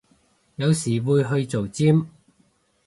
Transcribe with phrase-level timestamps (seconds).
[0.55, 2.07] 有時會去做尖